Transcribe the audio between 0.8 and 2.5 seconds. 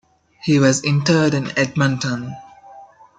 interred in Edmonton.